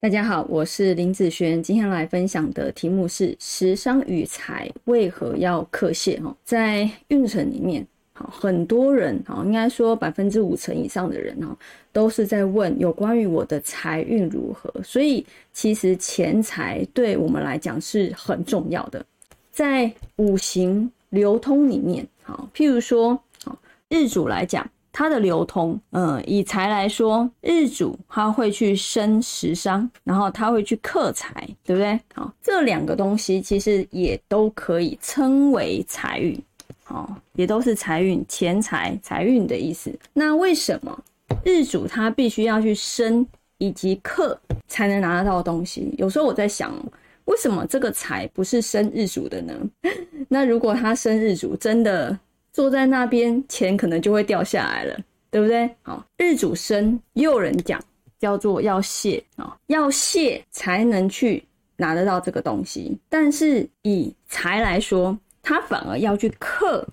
[0.00, 11.58] 大家好，我是林子璇，今天来分享的题目是“食伤与财为何要克泄”哈，在运程里面，好，很多人哈，应该说百分之五成以上的人哈，
[11.92, 14.72] 都是在问有关于我的财运如何。
[14.84, 19.04] 所以，其实钱财对我们来讲是很重要的，
[19.50, 24.64] 在五行流通里面，好，譬如说，好日主来讲。
[24.98, 32.00] 它的流通，嗯，以财来说，日主他会去生食伤，然后他会去克财，对不对？
[32.12, 36.36] 好，这两个东西其实也都可以称为财运，
[36.82, 39.96] 好，也都是财运、钱财、财运的意思。
[40.12, 41.00] 那为什么
[41.44, 43.24] 日主他必须要去生
[43.58, 44.36] 以及克
[44.66, 45.94] 才能拿得到东西？
[45.96, 46.74] 有时候我在想，
[47.26, 49.54] 为什么这个财不是生日主的呢？
[50.26, 52.18] 那如果他生日主，真的？
[52.58, 54.98] 坐在那边，钱可能就会掉下来了，
[55.30, 55.70] 对不对？
[55.80, 57.80] 好，日主生，又有人讲
[58.18, 61.40] 叫做要谢啊，要谢才能去
[61.76, 62.98] 拿得到这个东西。
[63.08, 66.84] 但是以财来说，他反而要去克，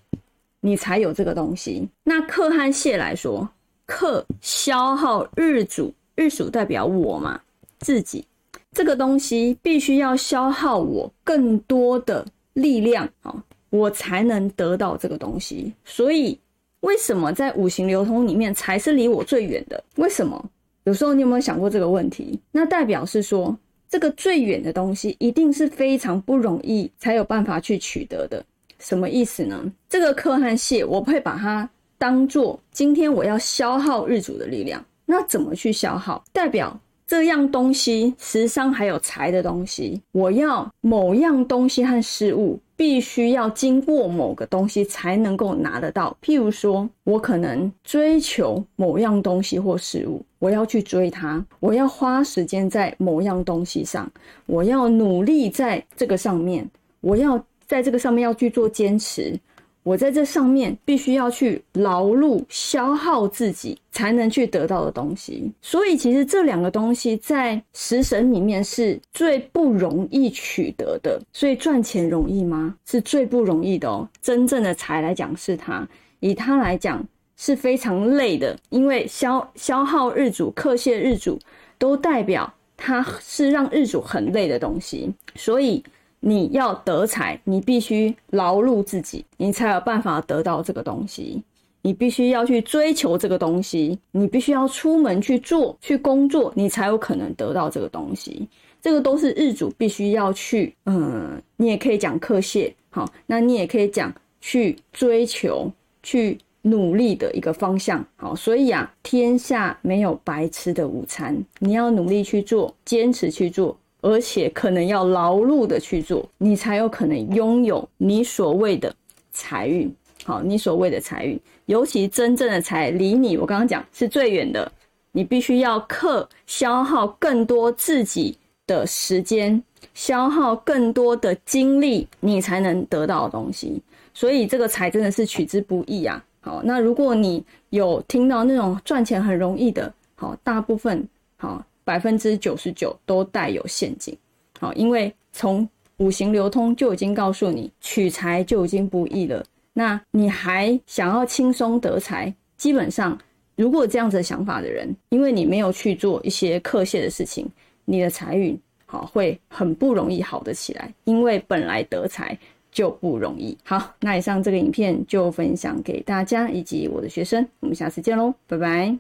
[0.60, 1.90] 你才有这个东西。
[2.04, 3.50] 那克和谢来说，
[3.88, 7.42] 克消耗日主，日主代表我嘛，
[7.80, 8.24] 自己
[8.72, 13.42] 这个东西必须要消耗我更多的力量，好。
[13.78, 16.40] 我才能得到这个东西，所以
[16.82, 19.84] 为什么在五行流通里面财是离我最远的？
[19.96, 20.50] 为什么？
[20.86, 22.40] 有时候你有没有想过这个问题？
[22.52, 23.58] 那代表是说，
[23.90, 28.46] 这个最远的东西一定是非常不容易才有办法去取得的。
[28.78, 29.72] 什么意思呢？
[29.90, 31.68] 这个克和泄，我会把它
[31.98, 34.84] 当做今天我要消耗日主的力量。
[35.06, 36.24] 那怎么去消耗？
[36.32, 42.60] 代表这样东西，食伤还有财的东西，我要某样东西和事物。
[42.78, 46.16] 必须要经过某个东西才能够拿得到。
[46.22, 54.12] 譬如说，我可能追求某样东西或事物，我要去追它，我要花时间在某样东西上，
[54.46, 56.70] 我要努力在这个上面，
[57.02, 59.40] 我要在这个上面要去做坚持。
[59.86, 65.52] 我在这上面必须要去劳碌、消耗自己，才能去得到的东西。
[65.62, 71.22] 所以，其实这两个东西在食神里面是最不容易取得的。
[71.32, 72.76] 所以，赚钱容易吗？
[72.88, 74.10] 是最不容易的哦。
[74.24, 75.88] 真正的财来讲，是它；
[76.20, 77.06] 以它来讲，
[77.38, 81.40] 是非常累的，因为消消耗日主、克泄日主，
[81.78, 85.14] 都代表它是让日主很累的东西。
[85.36, 85.84] 所以。
[86.28, 91.44] 你要得财，你必须劳碌自己，你才有办法得到这个东西。
[91.84, 98.48] 你必须要去追求这个东西，你必须要出门去做、去工作，你才有可能得到这个东西。
[98.82, 104.12] 这个都是日主必须要去，嗯，你也可以讲克谢，好，那你也可以讲
[104.42, 105.72] 去追求、
[106.02, 108.36] 去努力的一个方向，好。
[108.36, 113.78] 所以啊，天下没有白吃的午餐，你要努力去做，坚持去做。
[114.06, 118.94] 而且可能要劳碌的去做，你才有可能拥有你所谓的
[119.32, 119.92] 财运。
[120.24, 124.72] 好，你所谓的财运，尤其真正的财离你，我刚刚讲是最远的。
[125.12, 129.60] 你必须要克消耗更多自己的时间，
[129.96, 133.82] 消耗更多的精力，你才能得到的东西。
[134.14, 136.24] 所以这个财真的是取之不易啊。
[136.42, 141.08] 好，那如果你有听到那种赚钱很容易的，好，大部分
[141.38, 141.66] 好。
[141.86, 144.18] 百分之九十九都带有陷阱，
[144.60, 145.66] 好，因为从
[145.98, 149.42] 五行流通就已经告诉你取财就已经不易了，
[149.72, 152.34] 那你还想要轻松得财？
[152.58, 153.18] 基本上，
[153.56, 157.48] 如果这样子想法的人，因为你没有去做一些克泄的事情，
[157.86, 162.38] 你的财运好会很不容易好得起来，因为本来得财
[162.72, 163.58] 就不容易。
[163.64, 168.94] 好，那以上这个影片就分享给大家以及我的学生，我们下次见喽，拜拜。